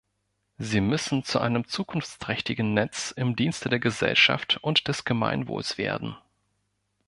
Sie 0.57 0.81
müssen 0.81 1.23
zu 1.23 1.37
einem 1.37 1.67
zukunftsträchtigen 1.67 2.73
Netz 2.73 3.11
im 3.11 3.35
Dienste 3.35 3.69
der 3.69 3.77
Gesellschaft 3.77 4.57
und 4.63 4.87
des 4.87 5.05
Gemeinwohls 5.05 5.77
werden. 5.77 6.15